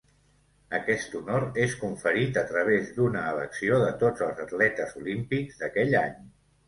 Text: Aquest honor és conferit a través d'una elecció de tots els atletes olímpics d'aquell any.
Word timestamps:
Aquest 0.75 1.17
honor 1.17 1.43
és 1.65 1.75
conferit 1.81 2.39
a 2.43 2.43
través 2.53 2.89
d'una 2.95 3.25
elecció 3.35 3.77
de 3.85 3.93
tots 4.05 4.25
els 4.29 4.43
atletes 4.47 4.97
olímpics 5.03 5.61
d'aquell 5.61 5.95
any. 6.05 6.19